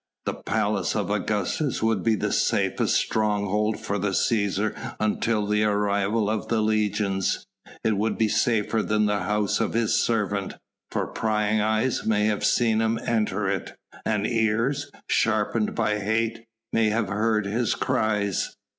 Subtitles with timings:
[0.25, 6.27] "The Palace of Augustus would be the safest stronghold for the Cæsar until the arrival
[6.27, 7.45] of the legions.
[7.83, 10.55] It would be safer than the house of his servant,
[10.89, 16.89] for prying eyes may have seen him enter it, and ears sharpened by hate may
[16.89, 18.55] have heard his cries."